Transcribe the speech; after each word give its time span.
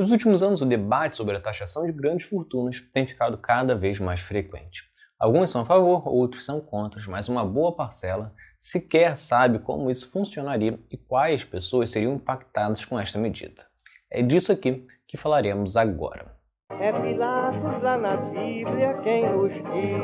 Nos 0.00 0.10
últimos 0.10 0.42
anos, 0.42 0.62
o 0.62 0.64
debate 0.64 1.14
sobre 1.14 1.36
a 1.36 1.40
taxação 1.40 1.84
de 1.84 1.92
grandes 1.92 2.26
fortunas 2.26 2.80
tem 2.90 3.06
ficado 3.06 3.36
cada 3.36 3.74
vez 3.74 4.00
mais 4.00 4.18
frequente. 4.22 4.84
Alguns 5.18 5.50
são 5.50 5.60
a 5.60 5.66
favor, 5.66 6.08
outros 6.08 6.42
são 6.42 6.58
contra, 6.58 6.98
mas 7.06 7.28
uma 7.28 7.44
boa 7.44 7.76
parcela 7.76 8.32
sequer 8.58 9.18
sabe 9.18 9.58
como 9.58 9.90
isso 9.90 10.10
funcionaria 10.10 10.80
e 10.90 10.96
quais 10.96 11.44
pessoas 11.44 11.90
seriam 11.90 12.14
impactadas 12.14 12.82
com 12.82 12.98
esta 12.98 13.18
medida. 13.18 13.66
É 14.10 14.22
disso 14.22 14.50
aqui 14.50 14.86
que 15.06 15.18
falaremos 15.18 15.76
agora. 15.76 16.34
É 16.80 16.90
Pilatos 16.92 17.82
lá 17.82 17.98
na 17.98 18.16
Bíblia 18.16 18.94
quem 19.02 19.22
diz, 19.48 20.00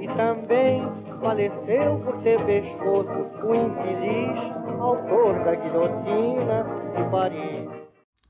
e 0.00 0.06
também 0.16 0.80
faleceu 1.20 1.98
por 2.04 2.22
ter 2.22 2.38
pescoço 2.46 3.48
o 3.48 3.52
infeliz 3.52 4.54
autor 4.80 5.42
da 5.44 5.56
guilhotina 5.56 6.64
de 6.96 7.10
Paris. 7.10 7.83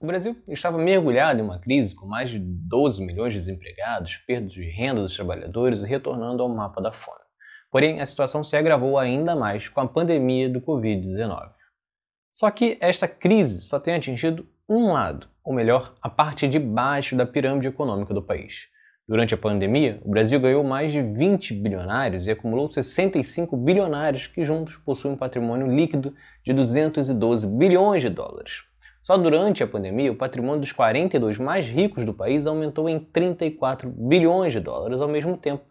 O 0.05 0.07
Brasil 0.07 0.37
estava 0.49 0.77
mergulhado 0.77 1.41
em 1.41 1.43
uma 1.43 1.59
crise 1.59 1.95
com 1.95 2.05
mais 2.05 2.29
de 2.29 2.39
12 2.39 3.03
milhões 3.03 3.33
de 3.33 3.39
desempregados, 3.39 4.19
perdas 4.19 4.53
de 4.53 4.63
renda 4.69 5.01
dos 5.01 5.17
trabalhadores 5.17 5.81
e 5.81 5.87
retornando 5.87 6.43
ao 6.43 6.49
mapa 6.51 6.79
da 6.79 6.93
fome. 6.93 7.25
Porém, 7.71 8.03
a 8.03 8.05
situação 8.05 8.45
se 8.45 8.55
agravou 8.55 8.99
ainda 8.99 9.35
mais 9.35 9.67
com 9.67 9.81
a 9.81 9.89
pandemia 9.89 10.47
do 10.51 10.61
Covid-19. 10.61 11.49
Só 12.31 12.51
que 12.51 12.77
esta 12.83 13.09
crise 13.09 13.63
só 13.63 13.81
tem 13.81 13.95
atingido 13.95 14.47
um 14.69 14.93
lado, 14.93 15.27
ou 15.43 15.55
melhor, 15.55 15.95
a 16.03 16.11
parte 16.11 16.47
de 16.47 16.59
baixo 16.59 17.17
da 17.17 17.25
pirâmide 17.25 17.69
econômica 17.69 18.13
do 18.13 18.21
país. 18.21 18.69
Durante 19.09 19.33
a 19.33 19.39
pandemia, 19.39 20.03
o 20.05 20.11
Brasil 20.11 20.39
ganhou 20.39 20.63
mais 20.63 20.93
de 20.93 21.01
20 21.01 21.55
bilionários 21.55 22.27
e 22.27 22.31
acumulou 22.31 22.69
65 22.69 23.57
bilionários 23.57 24.27
que 24.27 24.45
juntos 24.45 24.77
possuem 24.77 25.15
um 25.15 25.17
patrimônio 25.17 25.67
líquido 25.67 26.15
de 26.45 26.53
212 26.53 27.47
bilhões 27.47 28.03
de 28.03 28.11
dólares. 28.11 28.65
Só 29.05 29.19
durante 29.19 29.63
a 29.63 29.67
pandemia, 29.67 30.11
o 30.11 30.17
patrimônio 30.17 30.63
dos 30.63 30.73
42 30.73 31.39
mais 31.39 31.67
ricos 31.67 32.05
do 32.05 32.15
país 32.15 32.47
aumentou 32.47 32.89
em 32.89 32.99
34 32.99 33.91
bilhões 33.91 34.55
de 34.55 34.61
dólares, 34.61 35.03
ao 35.03 35.09
mesmo 35.09 35.37
tempo 35.37 35.63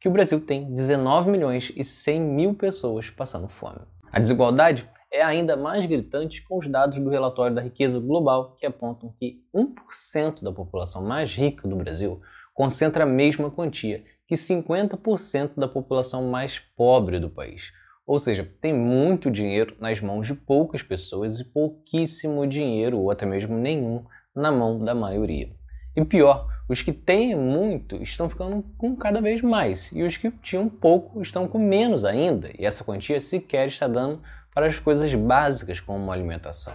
que 0.00 0.08
o 0.08 0.10
Brasil 0.10 0.40
tem 0.40 0.64
19 0.74 1.30
milhões 1.30 1.72
e 1.76 1.84
100 1.84 2.20
mil 2.20 2.54
pessoas 2.54 3.08
passando 3.08 3.46
fome. 3.46 3.78
A 4.10 4.18
desigualdade 4.18 4.90
é 5.12 5.22
ainda 5.22 5.56
mais 5.56 5.86
gritante 5.86 6.42
com 6.42 6.58
os 6.58 6.68
dados 6.68 6.98
do 6.98 7.08
relatório 7.08 7.54
da 7.54 7.62
riqueza 7.62 8.00
global, 8.00 8.56
que 8.58 8.66
apontam 8.66 9.14
que 9.16 9.44
1% 9.54 10.42
da 10.42 10.50
população 10.50 11.04
mais 11.04 11.32
rica 11.32 11.68
do 11.68 11.76
Brasil 11.76 12.20
concentra 12.52 13.04
a 13.04 13.06
mesma 13.06 13.48
quantia 13.48 14.02
que 14.26 14.34
50% 14.34 15.52
da 15.56 15.68
população 15.68 16.28
mais 16.28 16.58
pobre 16.58 17.20
do 17.20 17.30
país. 17.30 17.72
Ou 18.06 18.18
seja, 18.18 18.48
tem 18.60 18.74
muito 18.74 19.30
dinheiro 19.30 19.76
nas 19.78 20.00
mãos 20.00 20.26
de 20.26 20.34
poucas 20.34 20.82
pessoas 20.82 21.38
e 21.40 21.44
pouquíssimo 21.44 22.46
dinheiro, 22.46 22.98
ou 22.98 23.10
até 23.10 23.24
mesmo 23.24 23.56
nenhum, 23.56 24.04
na 24.34 24.50
mão 24.50 24.82
da 24.82 24.94
maioria. 24.94 25.50
E 25.94 26.04
pior, 26.04 26.48
os 26.68 26.82
que 26.82 26.92
têm 26.92 27.34
muito 27.36 28.02
estão 28.02 28.28
ficando 28.28 28.64
com 28.78 28.96
cada 28.96 29.20
vez 29.20 29.42
mais, 29.42 29.90
e 29.92 30.02
os 30.02 30.16
que 30.16 30.30
tinham 30.30 30.68
pouco 30.68 31.20
estão 31.20 31.46
com 31.46 31.58
menos 31.58 32.04
ainda, 32.04 32.50
e 32.58 32.64
essa 32.64 32.82
quantia 32.82 33.20
sequer 33.20 33.68
está 33.68 33.86
dando 33.86 34.22
para 34.54 34.66
as 34.66 34.78
coisas 34.78 35.14
básicas 35.14 35.80
como 35.80 36.10
alimentação. 36.10 36.74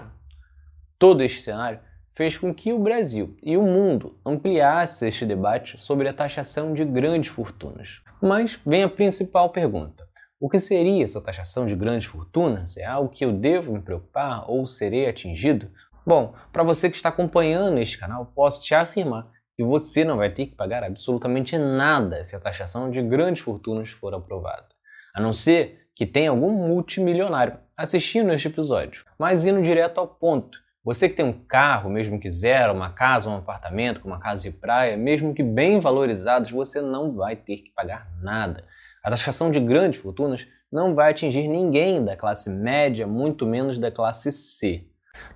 Todo 0.97 1.23
este 1.23 1.41
cenário 1.41 1.79
fez 2.13 2.37
com 2.37 2.53
que 2.53 2.73
o 2.73 2.79
Brasil 2.79 3.37
e 3.43 3.55
o 3.55 3.61
mundo 3.61 4.17
ampliassem 4.25 5.07
este 5.07 5.25
debate 5.25 5.79
sobre 5.79 6.07
a 6.07 6.13
taxação 6.13 6.73
de 6.73 6.83
grandes 6.83 7.29
fortunas. 7.29 8.01
Mas 8.19 8.59
vem 8.65 8.81
a 8.81 8.89
principal 8.89 9.49
pergunta: 9.51 10.06
o 10.39 10.49
que 10.49 10.59
seria 10.59 11.03
essa 11.03 11.19
taxação 11.19 11.65
de 11.65 11.75
grandes 11.75 12.07
fortunas? 12.07 12.77
É 12.77 12.85
algo 12.85 13.09
que 13.09 13.25
eu 13.25 13.33
devo 13.33 13.73
me 13.73 13.81
preocupar 13.81 14.49
ou 14.49 14.67
serei 14.67 15.09
atingido? 15.09 15.71
Bom, 16.05 16.33
para 16.53 16.63
você 16.63 16.89
que 16.89 16.95
está 16.95 17.09
acompanhando 17.09 17.79
este 17.79 17.97
canal, 17.97 18.25
posso 18.35 18.61
te 18.61 18.75
afirmar 18.75 19.29
que 19.55 19.63
você 19.63 20.05
não 20.05 20.17
vai 20.17 20.29
ter 20.29 20.45
que 20.45 20.55
pagar 20.55 20.83
absolutamente 20.83 21.57
nada 21.57 22.23
se 22.23 22.35
a 22.35 22.39
taxação 22.39 22.91
de 22.91 23.01
grandes 23.01 23.41
fortunas 23.41 23.89
for 23.89 24.13
aprovada. 24.13 24.67
A 25.13 25.19
não 25.19 25.33
ser 25.33 25.87
que 25.95 26.05
tenha 26.05 26.29
algum 26.29 26.51
multimilionário 26.51 27.57
assistindo 27.75 28.31
este 28.31 28.47
episódio. 28.47 29.03
Mas 29.17 29.45
indo 29.45 29.63
direto 29.63 29.99
ao 29.99 30.07
ponto, 30.07 30.59
você 30.83 31.09
que 31.09 31.15
tem 31.15 31.25
um 31.25 31.33
carro, 31.33 31.89
mesmo 31.89 32.19
que 32.19 32.29
zero, 32.29 32.73
uma 32.73 32.91
casa, 32.91 33.27
um 33.27 33.35
apartamento 33.35 34.05
uma 34.05 34.19
casa 34.19 34.43
de 34.43 34.55
praia, 34.55 34.95
mesmo 34.95 35.33
que 35.33 35.41
bem 35.41 35.79
valorizados, 35.79 36.51
você 36.51 36.79
não 36.79 37.15
vai 37.15 37.35
ter 37.35 37.57
que 37.57 37.71
pagar 37.71 38.07
nada. 38.21 38.63
A 39.07 39.09
taxação 39.09 39.49
de 39.49 39.57
grandes 39.57 40.01
fortunas 40.01 40.45
não 40.69 40.93
vai 40.93 41.11
atingir 41.11 41.47
ninguém 41.47 42.03
da 42.03 42.17
classe 42.17 42.49
média, 42.49 43.07
muito 43.07 43.45
menos 43.45 43.79
da 43.79 43.89
classe 43.89 44.33
C. 44.33 44.83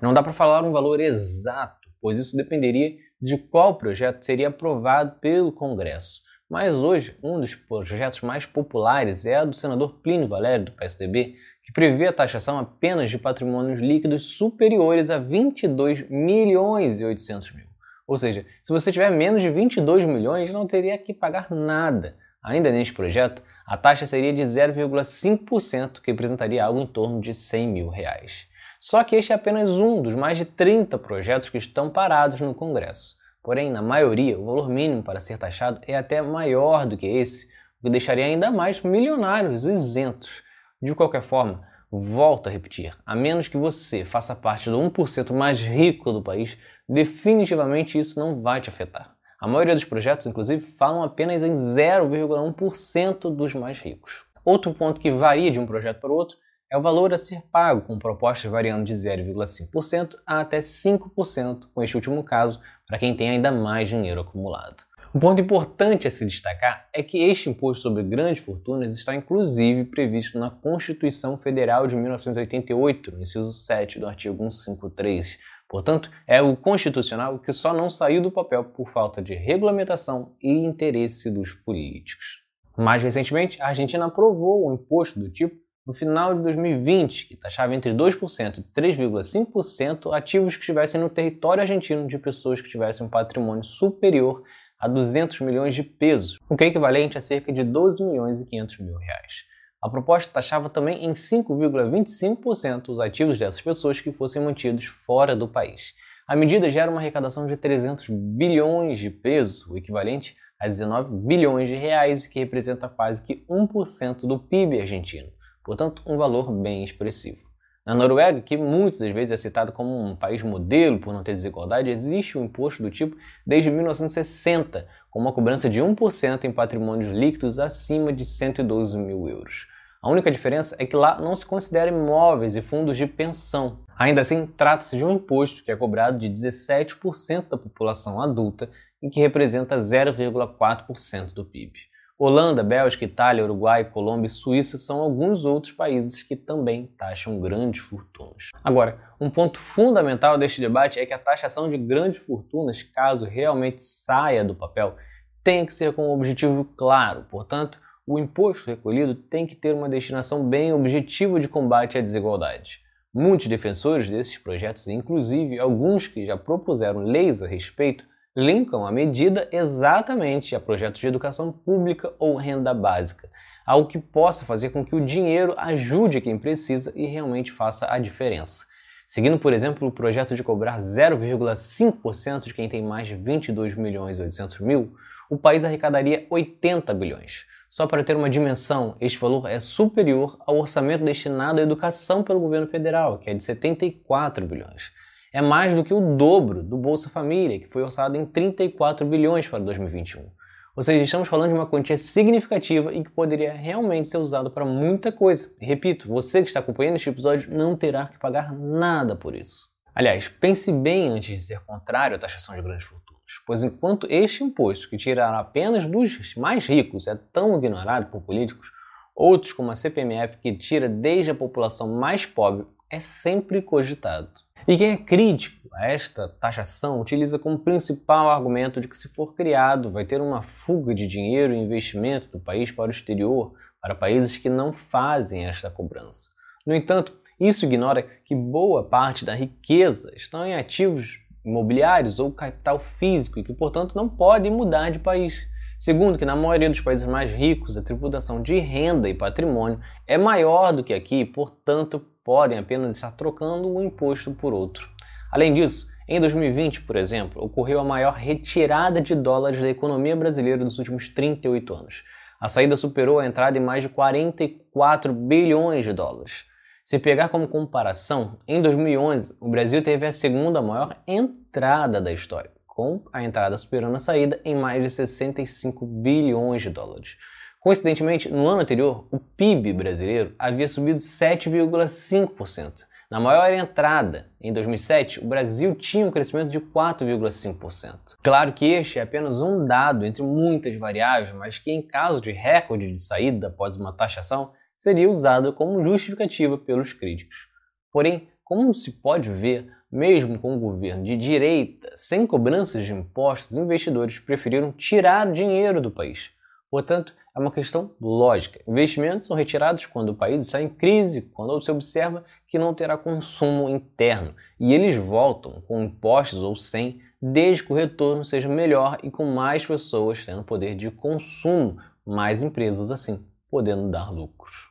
Não 0.01 0.13
dá 0.13 0.21
para 0.21 0.33
falar 0.33 0.61
um 0.61 0.73
valor 0.73 0.99
exato, 0.99 1.87
pois 2.01 2.19
isso 2.19 2.35
dependeria 2.35 2.97
de 3.21 3.37
qual 3.37 3.77
projeto 3.77 4.25
seria 4.25 4.49
aprovado 4.49 5.21
pelo 5.21 5.53
Congresso. 5.53 6.19
Mas 6.49 6.75
hoje, 6.75 7.17
um 7.23 7.39
dos 7.39 7.55
projetos 7.55 8.19
mais 8.19 8.45
populares 8.45 9.25
é 9.25 9.35
a 9.35 9.45
do 9.45 9.55
senador 9.55 10.01
Plínio 10.01 10.27
Valério, 10.27 10.65
do 10.65 10.73
PSDB, 10.73 11.35
que 11.63 11.71
prevê 11.71 12.07
a 12.07 12.13
taxação 12.13 12.59
apenas 12.59 13.09
de 13.09 13.17
patrimônios 13.17 13.79
líquidos 13.79 14.35
superiores 14.35 15.09
a 15.09 15.17
22 15.17 16.09
milhões 16.09 16.99
e 16.99 17.05
800 17.05 17.53
mil. 17.53 17.67
Ou 18.05 18.17
seja, 18.17 18.45
se 18.61 18.73
você 18.73 18.91
tiver 18.91 19.11
menos 19.11 19.41
de 19.41 19.49
22 19.49 20.05
milhões, 20.05 20.51
não 20.51 20.67
teria 20.67 20.97
que 20.97 21.13
pagar 21.13 21.49
nada. 21.49 22.17
Ainda 22.43 22.71
neste 22.71 22.93
projeto, 22.93 23.43
a 23.65 23.77
taxa 23.77 24.05
seria 24.05 24.33
de 24.33 24.41
0,5%, 24.41 26.01
que 26.01 26.11
representaria 26.11 26.65
algo 26.65 26.79
em 26.79 26.87
torno 26.87 27.21
de 27.21 27.33
100 27.33 27.67
mil 27.67 27.89
reais. 27.89 28.47
Só 28.79 29.03
que 29.03 29.15
este 29.15 29.31
é 29.31 29.35
apenas 29.35 29.69
um 29.77 30.01
dos 30.01 30.15
mais 30.15 30.39
de 30.39 30.45
30 30.45 30.97
projetos 30.97 31.49
que 31.49 31.59
estão 31.59 31.89
parados 31.89 32.41
no 32.41 32.55
Congresso. 32.55 33.15
Porém, 33.43 33.69
na 33.69 33.81
maioria, 33.81 34.39
o 34.39 34.45
valor 34.45 34.69
mínimo 34.69 35.03
para 35.03 35.19
ser 35.19 35.37
taxado 35.37 35.79
é 35.85 35.95
até 35.95 36.19
maior 36.21 36.85
do 36.87 36.97
que 36.97 37.05
esse, 37.05 37.45
o 37.79 37.85
que 37.85 37.91
deixaria 37.91 38.25
ainda 38.25 38.49
mais 38.49 38.81
milionários 38.81 39.65
isentos. 39.65 40.41
De 40.81 40.95
qualquer 40.95 41.21
forma, 41.21 41.63
volto 41.91 42.47
a 42.47 42.51
repetir, 42.51 42.95
a 43.05 43.15
menos 43.15 43.47
que 43.47 43.57
você 43.57 44.03
faça 44.03 44.35
parte 44.35 44.69
do 44.69 44.77
1% 44.77 45.31
mais 45.31 45.59
rico 45.59 46.11
do 46.11 46.21
país, 46.23 46.57
definitivamente 46.89 47.99
isso 47.99 48.19
não 48.19 48.41
vai 48.41 48.61
te 48.61 48.69
afetar. 48.69 49.15
A 49.41 49.47
maioria 49.47 49.73
dos 49.73 49.83
projetos, 49.83 50.27
inclusive, 50.27 50.63
falam 50.63 51.01
apenas 51.01 51.41
em 51.41 51.55
0,1% 51.55 53.35
dos 53.35 53.55
mais 53.55 53.79
ricos. 53.79 54.23
Outro 54.45 54.71
ponto 54.71 55.01
que 55.01 55.09
varia 55.09 55.49
de 55.49 55.59
um 55.59 55.65
projeto 55.65 55.99
para 55.99 56.11
o 56.11 56.13
outro 56.13 56.37
é 56.69 56.77
o 56.77 56.81
valor 56.81 57.11
a 57.11 57.17
ser 57.17 57.41
pago, 57.51 57.81
com 57.81 57.97
propostas 57.97 58.51
variando 58.51 58.85
de 58.85 58.93
0,5% 58.93 60.13
a 60.27 60.41
até 60.41 60.59
5%, 60.59 61.69
com 61.73 61.81
este 61.81 61.95
último 61.95 62.23
caso, 62.23 62.61
para 62.85 62.99
quem 62.99 63.15
tem 63.15 63.31
ainda 63.31 63.51
mais 63.51 63.89
dinheiro 63.89 64.21
acumulado. 64.21 64.83
Um 65.13 65.19
ponto 65.19 65.41
importante 65.41 66.07
a 66.07 66.11
se 66.11 66.23
destacar 66.23 66.87
é 66.93 67.01
que 67.01 67.23
este 67.23 67.49
imposto 67.49 67.81
sobre 67.81 68.03
grandes 68.03 68.43
fortunas 68.43 68.95
está 68.95 69.15
inclusive 69.15 69.85
previsto 69.85 70.37
na 70.37 70.51
Constituição 70.51 71.35
Federal 71.35 71.87
de 71.87 71.95
1988, 71.95 73.11
no 73.11 73.23
inciso 73.23 73.51
7 73.51 73.99
do 73.99 74.07
artigo 74.07 74.37
153, 74.37 75.39
Portanto, 75.71 76.11
é 76.27 76.41
o 76.41 76.53
constitucional 76.53 77.39
que 77.39 77.53
só 77.53 77.73
não 77.73 77.89
saiu 77.89 78.21
do 78.21 78.29
papel 78.29 78.61
por 78.61 78.89
falta 78.89 79.21
de 79.21 79.33
regulamentação 79.33 80.35
e 80.43 80.51
interesse 80.51 81.31
dos 81.31 81.53
políticos. 81.53 82.43
Mais 82.77 83.01
recentemente, 83.01 83.61
a 83.61 83.67
Argentina 83.67 84.05
aprovou 84.05 84.67
um 84.67 84.73
imposto 84.73 85.17
do 85.17 85.31
tipo 85.31 85.55
no 85.87 85.93
final 85.93 86.35
de 86.35 86.43
2020, 86.43 87.25
que 87.25 87.37
taxava 87.37 87.73
entre 87.73 87.93
2% 87.93 88.57
e 88.57 88.63
3,5% 88.81 90.13
ativos 90.13 90.55
que 90.57 90.61
estivessem 90.61 90.99
no 90.99 91.09
território 91.09 91.61
argentino 91.61 92.05
de 92.05 92.17
pessoas 92.19 92.59
que 92.59 92.69
tivessem 92.69 93.07
um 93.07 93.09
patrimônio 93.09 93.63
superior 93.63 94.43
a 94.77 94.89
200 94.89 95.39
milhões 95.39 95.73
de 95.73 95.83
pesos, 95.83 96.37
o 96.49 96.57
que 96.57 96.65
é 96.65 96.67
equivalente 96.67 97.17
a 97.17 97.21
cerca 97.21 97.51
de 97.53 97.63
12 97.63 98.03
milhões 98.03 98.41
e 98.41 98.45
500 98.45 98.79
mil 98.79 98.97
reais. 98.97 99.45
A 99.83 99.89
proposta 99.89 100.31
taxava 100.31 100.69
também 100.69 101.05
em 101.05 101.13
5,25% 101.13 102.89
os 102.89 102.99
ativos 102.99 103.39
dessas 103.39 103.59
pessoas 103.59 103.99
que 103.99 104.11
fossem 104.11 104.39
mantidos 104.39 104.85
fora 104.85 105.35
do 105.35 105.47
país. 105.47 105.95
A 106.27 106.35
medida 106.35 106.69
gera 106.69 106.91
uma 106.91 106.99
arrecadação 106.99 107.47
de 107.47 107.57
300 107.57 108.07
bilhões 108.09 108.99
de 108.99 109.09
pesos, 109.09 109.65
o 109.67 109.75
equivalente 109.75 110.37
a 110.59 110.67
19 110.67 111.11
bilhões 111.25 111.67
de 111.67 111.75
reais, 111.75 112.27
que 112.27 112.39
representa 112.39 112.87
quase 112.87 113.23
que 113.23 113.43
1% 113.49 114.27
do 114.27 114.37
PIB 114.37 114.81
argentino. 114.81 115.29
Portanto, 115.63 116.03
um 116.05 116.15
valor 116.15 116.51
bem 116.51 116.83
expressivo. 116.83 117.49
Na 117.83 117.95
Noruega, 117.95 118.39
que 118.39 118.55
muitas 118.55 118.99
das 118.99 119.11
vezes 119.11 119.31
é 119.31 119.37
citado 119.37 119.71
como 119.71 119.99
um 119.99 120.15
país 120.15 120.43
modelo 120.43 120.99
por 120.99 121.11
não 121.11 121.23
ter 121.23 121.33
desigualdade, 121.33 121.89
existe 121.89 122.37
um 122.37 122.45
imposto 122.45 122.83
do 122.83 122.91
tipo 122.91 123.17
desde 123.45 123.71
1960, 123.71 124.87
com 125.09 125.19
uma 125.19 125.33
cobrança 125.33 125.67
de 125.67 125.81
1% 125.81 126.43
em 126.43 126.51
patrimônios 126.51 127.11
líquidos 127.11 127.57
acima 127.57 128.13
de 128.13 128.23
112 128.23 128.95
mil 128.95 129.27
euros. 129.27 129.70
A 130.03 130.09
única 130.09 130.31
diferença 130.31 130.75
é 130.79 130.85
que 130.87 130.95
lá 130.95 131.21
não 131.21 131.35
se 131.35 131.45
considera 131.45 131.91
imóveis 131.91 132.55
e 132.55 132.61
fundos 132.63 132.97
de 132.97 133.05
pensão. 133.05 133.81
Ainda 133.95 134.21
assim, 134.21 134.47
trata-se 134.47 134.97
de 134.97 135.05
um 135.05 135.11
imposto 135.11 135.63
que 135.63 135.71
é 135.71 135.75
cobrado 135.75 136.17
de 136.17 136.27
17% 136.27 137.49
da 137.49 137.55
população 137.55 138.19
adulta 138.19 138.67
e 138.99 139.11
que 139.11 139.19
representa 139.19 139.77
0,4% 139.77 141.33
do 141.35 141.45
PIB. 141.45 141.73
Holanda, 142.17 142.63
Bélgica, 142.63 143.05
Itália, 143.05 143.43
Uruguai, 143.43 143.85
Colômbia 143.85 144.25
e 144.25 144.29
Suíça 144.29 144.79
são 144.79 144.99
alguns 144.99 145.45
outros 145.45 145.71
países 145.71 146.23
que 146.23 146.35
também 146.35 146.87
taxam 146.97 147.39
grandes 147.39 147.81
fortunas. 147.81 148.49
Agora, 148.63 148.99
um 149.19 149.29
ponto 149.29 149.59
fundamental 149.59 150.35
deste 150.35 150.59
debate 150.61 150.99
é 150.99 151.05
que 151.05 151.13
a 151.13 151.19
taxação 151.19 151.69
de 151.69 151.77
grandes 151.77 152.19
fortunas, 152.19 152.81
caso 152.81 153.25
realmente 153.25 153.83
saia 153.83 154.43
do 154.43 154.55
papel, 154.55 154.95
tem 155.43 155.63
que 155.63 155.73
ser 155.75 155.93
com 155.93 156.09
um 156.09 156.13
objetivo 156.13 156.65
claro. 156.75 157.27
Portanto, 157.29 157.79
o 158.11 158.19
imposto 158.19 158.69
recolhido 158.69 159.15
tem 159.15 159.47
que 159.47 159.55
ter 159.55 159.73
uma 159.73 159.87
destinação 159.87 160.43
bem 160.43 160.73
objetiva 160.73 161.39
de 161.39 161.47
combate 161.47 161.97
à 161.97 162.01
desigualdade. 162.01 162.81
Muitos 163.13 163.47
defensores 163.47 164.09
desses 164.09 164.37
projetos, 164.37 164.85
inclusive 164.89 165.57
alguns 165.57 166.07
que 166.07 166.25
já 166.25 166.35
propuseram 166.35 167.03
leis 167.03 167.41
a 167.41 167.47
respeito, 167.47 168.05
linkam 168.35 168.85
a 168.85 168.91
medida 168.91 169.47
exatamente 169.49 170.53
a 170.53 170.59
projetos 170.59 170.99
de 170.99 171.07
educação 171.07 171.53
pública 171.53 172.13
ou 172.19 172.35
renda 172.35 172.73
básica, 172.73 173.29
algo 173.65 173.87
que 173.87 173.97
possa 173.97 174.45
fazer 174.45 174.71
com 174.71 174.83
que 174.83 174.95
o 174.95 175.05
dinheiro 175.05 175.53
ajude 175.57 176.19
quem 176.19 176.37
precisa 176.37 176.91
e 176.93 177.05
realmente 177.05 177.51
faça 177.51 177.89
a 177.89 177.97
diferença. 177.97 178.65
Seguindo, 179.07 179.39
por 179.39 179.53
exemplo, 179.53 179.87
o 179.87 179.91
projeto 179.91 180.35
de 180.35 180.43
cobrar 180.43 180.81
0,5% 180.81 182.43
de 182.43 182.53
quem 182.53 182.67
tem 182.67 182.83
mais 182.83 183.07
de 183.07 183.15
22 183.15 183.75
milhões 183.75 184.19
e 184.19 184.21
800 184.21 184.59
mil, 184.59 184.93
o 185.29 185.37
país 185.37 185.63
arrecadaria 185.63 186.27
80 186.29 186.93
bilhões. 186.93 187.45
Só 187.71 187.87
para 187.87 188.03
ter 188.03 188.15
uma 188.15 188.29
dimensão, 188.29 188.95
este 189.01 189.17
valor 189.17 189.49
é 189.49 189.59
superior 189.59 190.37
ao 190.45 190.59
orçamento 190.59 191.03
destinado 191.03 191.59
à 191.59 191.63
educação 191.63 192.21
pelo 192.21 192.39
governo 192.39 192.67
federal, 192.67 193.17
que 193.17 193.31
é 193.31 193.33
de 193.33 193.43
74 193.43 194.45
bilhões 194.45 194.91
é 195.33 195.41
mais 195.41 195.73
do 195.73 195.83
que 195.83 195.93
o 195.93 196.17
dobro 196.17 196.61
do 196.61 196.77
Bolsa 196.77 197.09
Família, 197.09 197.59
que 197.59 197.69
foi 197.69 197.81
orçado 197.83 198.17
em 198.17 198.25
34 198.25 199.05
bilhões 199.05 199.47
para 199.47 199.59
2021. 199.59 200.29
Ou 200.75 200.83
seja, 200.83 201.03
estamos 201.03 201.27
falando 201.27 201.51
de 201.51 201.57
uma 201.57 201.67
quantia 201.67 201.97
significativa 201.97 202.93
e 202.93 203.03
que 203.03 203.09
poderia 203.09 203.53
realmente 203.53 204.09
ser 204.09 204.17
usado 204.17 204.51
para 204.51 204.65
muita 204.65 205.11
coisa. 205.11 205.53
E 205.59 205.65
repito, 205.65 206.07
você 206.07 206.41
que 206.41 206.47
está 206.47 206.59
acompanhando 206.59 206.95
este 206.95 207.09
episódio 207.09 207.53
não 207.53 207.75
terá 207.75 208.07
que 208.07 208.19
pagar 208.19 208.53
nada 208.53 209.15
por 209.15 209.35
isso. 209.35 209.69
Aliás, 209.93 210.27
pense 210.27 210.71
bem 210.71 211.09
antes 211.09 211.39
de 211.39 211.45
ser 211.45 211.59
contrário 211.61 212.15
à 212.15 212.19
taxação 212.19 212.55
de 212.55 212.61
grandes 212.61 212.85
fortunas, 212.85 213.00
pois 213.45 213.63
enquanto 213.63 214.07
este 214.09 214.43
imposto, 214.43 214.89
que 214.89 214.97
tirará 214.97 215.39
apenas 215.39 215.87
dos 215.87 216.35
mais 216.35 216.65
ricos, 216.67 217.07
é 217.07 217.15
tão 217.31 217.57
ignorado 217.57 218.07
por 218.07 218.21
políticos, 218.21 218.71
outros, 219.15 219.53
como 219.53 219.71
a 219.71 219.75
CPMF, 219.75 220.37
que 220.37 220.53
tira 220.53 220.89
desde 220.89 221.31
a 221.31 221.35
população 221.35 221.87
mais 221.87 222.25
pobre, 222.25 222.65
é 222.89 222.99
sempre 222.99 223.61
cogitado. 223.61 224.29
E 224.67 224.77
quem 224.77 224.91
é 224.91 224.97
crítico 224.97 225.69
a 225.73 225.87
esta 225.87 226.27
taxação 226.27 226.99
utiliza 226.99 227.39
como 227.39 227.57
principal 227.57 228.29
argumento 228.29 228.79
de 228.79 228.87
que, 228.87 228.97
se 228.97 229.09
for 229.09 229.33
criado, 229.33 229.89
vai 229.89 230.05
ter 230.05 230.21
uma 230.21 230.41
fuga 230.41 230.93
de 230.93 231.07
dinheiro 231.07 231.53
e 231.53 231.57
investimento 231.57 232.29
do 232.29 232.39
país 232.39 232.71
para 232.71 232.89
o 232.89 232.91
exterior, 232.91 233.53
para 233.81 233.95
países 233.95 234.37
que 234.37 234.49
não 234.49 234.71
fazem 234.71 235.45
esta 235.45 235.69
cobrança. 235.69 236.29
No 236.65 236.75
entanto, 236.75 237.19
isso 237.39 237.65
ignora 237.65 238.03
que 238.03 238.35
boa 238.35 238.83
parte 238.83 239.25
da 239.25 239.33
riqueza 239.33 240.11
estão 240.15 240.45
em 240.45 240.53
ativos 240.53 241.19
imobiliários 241.43 242.19
ou 242.19 242.31
capital 242.31 242.79
físico 242.79 243.39
e 243.39 243.43
que, 243.43 243.53
portanto, 243.53 243.95
não 243.95 244.07
podem 244.07 244.51
mudar 244.51 244.91
de 244.91 244.99
país. 244.99 245.47
Segundo, 245.79 246.17
que 246.17 246.25
na 246.25 246.35
maioria 246.35 246.69
dos 246.69 246.79
países 246.79 247.07
mais 247.07 247.31
ricos 247.31 247.75
a 247.75 247.81
tributação 247.81 248.41
de 248.41 248.59
renda 248.59 249.09
e 249.09 249.13
patrimônio 249.13 249.79
é 250.05 250.17
maior 250.17 250.71
do 250.71 250.83
que 250.83 250.93
aqui, 250.93 251.25
portanto, 251.25 252.05
podem 252.23 252.59
apenas 252.59 252.95
estar 252.95 253.11
trocando 253.11 253.67
um 253.67 253.81
imposto 253.81 254.31
por 254.31 254.53
outro. 254.53 254.87
Além 255.31 255.53
disso, 255.53 255.87
em 256.07 256.19
2020, 256.19 256.81
por 256.81 256.95
exemplo, 256.95 257.43
ocorreu 257.43 257.79
a 257.79 257.83
maior 257.83 258.13
retirada 258.13 259.01
de 259.01 259.15
dólares 259.15 259.61
da 259.61 259.69
economia 259.69 260.15
brasileira 260.15 260.63
dos 260.63 260.77
últimos 260.77 261.09
38 261.09 261.73
anos. 261.73 262.03
A 262.39 262.47
saída 262.47 262.75
superou 262.75 263.19
a 263.19 263.25
entrada 263.25 263.57
em 263.57 263.61
mais 263.61 263.83
de 263.83 263.89
44 263.89 265.13
bilhões 265.13 265.85
de 265.85 265.93
dólares. 265.93 266.45
Se 266.91 266.99
pegar 266.99 267.29
como 267.29 267.47
comparação, 267.47 268.37
em 268.45 268.61
2011 268.61 269.37
o 269.39 269.47
Brasil 269.47 269.81
teve 269.81 270.05
a 270.05 270.11
segunda 270.11 270.61
maior 270.61 270.97
entrada 271.07 272.01
da 272.01 272.11
história, 272.11 272.51
com 272.67 273.01
a 273.13 273.23
entrada 273.23 273.57
superando 273.57 273.95
a 273.95 273.99
saída 273.99 274.41
em 274.43 274.53
mais 274.53 274.83
de 274.83 274.89
65 274.89 275.85
bilhões 275.85 276.63
de 276.63 276.69
dólares. 276.69 277.15
Coincidentemente, 277.61 278.29
no 278.29 278.45
ano 278.45 278.63
anterior, 278.63 279.07
o 279.09 279.17
PIB 279.17 279.71
brasileiro 279.71 280.35
havia 280.37 280.67
subido 280.67 280.99
7,5%. 280.99 282.83
Na 283.09 283.21
maior 283.21 283.53
entrada, 283.53 284.29
em 284.41 284.51
2007, 284.51 285.23
o 285.23 285.27
Brasil 285.27 285.73
tinha 285.75 286.05
um 286.05 286.11
crescimento 286.11 286.49
de 286.49 286.59
4,5%. 286.59 288.17
Claro 288.21 288.51
que 288.51 288.65
este 288.65 288.99
é 288.99 289.01
apenas 289.01 289.39
um 289.39 289.63
dado 289.63 290.05
entre 290.05 290.23
muitas 290.23 290.75
variáveis, 290.75 291.31
mas 291.31 291.57
que, 291.57 291.71
em 291.71 291.81
caso 291.81 292.19
de 292.19 292.33
recorde 292.33 292.91
de 292.91 292.99
saída 292.99 293.47
após 293.47 293.77
uma 293.77 293.93
taxação, 293.93 294.51
seria 294.81 295.07
usado 295.07 295.53
como 295.53 295.83
justificativa 295.83 296.57
pelos 296.57 296.91
críticos. 296.91 297.47
Porém, 297.93 298.27
como 298.43 298.73
se 298.73 298.91
pode 298.91 299.29
ver, 299.29 299.71
mesmo 299.91 300.39
com 300.39 300.55
um 300.55 300.59
governo 300.59 301.03
de 301.03 301.15
direita, 301.15 301.91
sem 301.95 302.25
cobranças 302.25 302.83
de 302.83 302.91
impostos, 302.91 303.55
investidores 303.55 304.17
preferiram 304.17 304.71
tirar 304.71 305.27
o 305.27 305.33
dinheiro 305.33 305.79
do 305.79 305.91
país. 305.91 306.31
Portanto, 306.67 307.13
é 307.35 307.39
uma 307.39 307.51
questão 307.51 307.91
lógica. 308.01 308.59
Investimentos 308.67 309.27
são 309.27 309.37
retirados 309.37 309.85
quando 309.85 310.09
o 310.09 310.15
país 310.15 310.47
está 310.47 310.59
em 310.59 310.67
crise, 310.67 311.21
quando 311.21 311.61
se 311.61 311.69
observa 311.69 312.25
que 312.47 312.57
não 312.57 312.73
terá 312.73 312.97
consumo 312.97 313.69
interno, 313.69 314.33
e 314.59 314.73
eles 314.73 314.95
voltam 314.95 315.61
com 315.67 315.83
impostos 315.83 316.41
ou 316.41 316.55
sem, 316.55 316.99
desde 317.21 317.63
que 317.63 317.71
o 317.71 317.75
retorno 317.75 318.25
seja 318.25 318.49
melhor 318.49 318.97
e 319.03 319.11
com 319.11 319.25
mais 319.25 319.63
pessoas 319.63 320.25
tendo 320.25 320.43
poder 320.43 320.73
de 320.73 320.89
consumo, 320.89 321.77
mais 322.03 322.41
empresas 322.41 322.89
assim 322.89 323.23
podendo 323.51 323.91
dar 323.91 324.09
lucros. 324.09 324.70